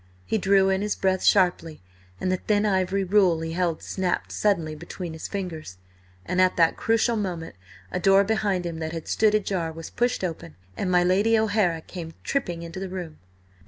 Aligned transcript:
He 0.25 0.39
drew 0.39 0.69
in 0.69 0.81
his 0.81 0.95
breath 0.95 1.23
sharply 1.23 1.79
and 2.19 2.31
the 2.31 2.37
thin 2.37 2.65
ivory 2.65 3.03
rule 3.03 3.39
he 3.41 3.51
held 3.51 3.83
snapped 3.83 4.31
suddenly 4.31 4.73
between 4.73 5.13
his 5.13 5.27
fingers. 5.27 5.77
And 6.25 6.41
at 6.41 6.57
that 6.57 6.75
crucial 6.75 7.15
moment 7.15 7.55
a 7.91 7.99
door 7.99 8.23
behind 8.23 8.65
him 8.65 8.79
that 8.79 8.93
had 8.93 9.07
stood 9.07 9.35
ajar 9.35 9.71
was 9.71 9.91
pushed 9.91 10.23
open, 10.23 10.55
and 10.75 10.89
my 10.89 11.03
Lady 11.03 11.37
O'Hara 11.37 11.81
came 11.81 12.15
tripping 12.23 12.63
into 12.63 12.79
the 12.79 12.89
room. 12.89 13.19